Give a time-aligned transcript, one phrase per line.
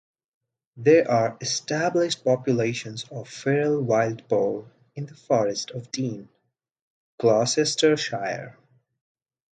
[0.77, 6.27] There are established populations of feral wild boar in the Forest of Dean,
[7.19, 8.57] Gloucestershire.